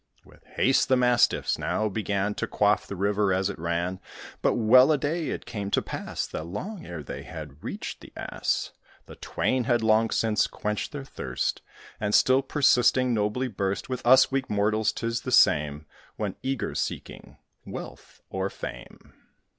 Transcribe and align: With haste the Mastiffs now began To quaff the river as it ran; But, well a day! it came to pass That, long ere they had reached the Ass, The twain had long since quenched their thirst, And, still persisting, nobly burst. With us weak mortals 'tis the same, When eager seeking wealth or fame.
With 0.25 0.43
haste 0.55 0.89
the 0.89 0.97
Mastiffs 0.97 1.59
now 1.59 1.87
began 1.87 2.33
To 2.33 2.47
quaff 2.47 2.87
the 2.87 2.95
river 2.95 3.31
as 3.31 3.51
it 3.51 3.59
ran; 3.59 3.99
But, 4.41 4.55
well 4.55 4.91
a 4.91 4.97
day! 4.97 5.29
it 5.29 5.45
came 5.45 5.69
to 5.69 5.81
pass 5.83 6.25
That, 6.25 6.45
long 6.45 6.87
ere 6.87 7.03
they 7.03 7.21
had 7.21 7.63
reached 7.63 8.01
the 8.01 8.11
Ass, 8.17 8.71
The 9.05 9.15
twain 9.15 9.65
had 9.65 9.83
long 9.83 10.09
since 10.09 10.47
quenched 10.47 10.91
their 10.91 11.05
thirst, 11.05 11.61
And, 11.99 12.15
still 12.15 12.41
persisting, 12.41 13.13
nobly 13.13 13.47
burst. 13.47 13.89
With 13.89 14.03
us 14.03 14.31
weak 14.31 14.49
mortals 14.49 14.91
'tis 14.91 15.21
the 15.21 15.31
same, 15.31 15.85
When 16.15 16.35
eager 16.41 16.73
seeking 16.73 17.37
wealth 17.63 18.21
or 18.31 18.49
fame. 18.49 19.13